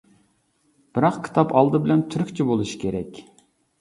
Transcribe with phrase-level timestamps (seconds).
[0.97, 3.21] بىراق، كىتاب ئالدى بىلەن تۈركچە بولۇشى كېرەك.